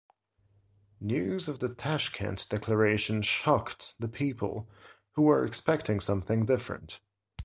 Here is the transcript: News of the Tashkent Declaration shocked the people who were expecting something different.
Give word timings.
News 0.99 1.47
of 1.47 1.59
the 1.59 1.69
Tashkent 1.75 2.49
Declaration 2.49 3.21
shocked 3.21 3.93
the 3.99 4.07
people 4.07 4.67
who 5.11 5.21
were 5.21 5.45
expecting 5.45 5.99
something 5.99 6.43
different. 6.47 6.99